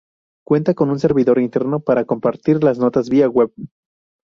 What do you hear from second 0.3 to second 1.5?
Cuenta con un servidor